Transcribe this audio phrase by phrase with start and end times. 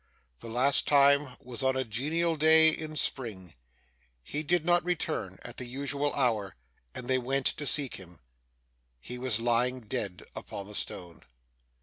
[0.39, 3.53] The last time was on a genial day in spring.
[4.23, 6.55] He did not return at the usual hour,
[6.95, 8.19] and they went to seek him.
[8.99, 11.21] He was lying dead upon the stone.